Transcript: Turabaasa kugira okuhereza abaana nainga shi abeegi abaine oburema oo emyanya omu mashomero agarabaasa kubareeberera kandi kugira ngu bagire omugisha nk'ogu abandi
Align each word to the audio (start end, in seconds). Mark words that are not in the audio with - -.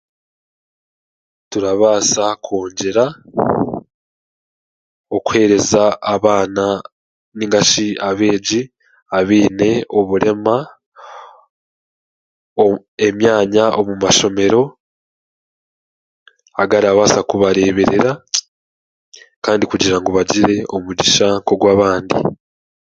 Turabaasa 1.49 2.25
kugira 2.45 3.05
okuhereza 5.15 5.83
abaana 6.13 6.65
nainga 7.37 7.61
shi 7.69 7.87
abeegi 8.09 8.61
abaine 9.17 9.69
oburema 9.99 10.55
oo 12.63 12.75
emyanya 13.07 13.63
omu 13.79 13.93
mashomero 14.03 14.61
agarabaasa 16.61 17.19
kubareeberera 17.29 18.11
kandi 19.43 19.63
kugira 19.71 19.95
ngu 19.97 20.09
bagire 20.17 20.55
omugisha 20.75 21.27
nk'ogu 21.41 21.65
abandi 21.73 22.17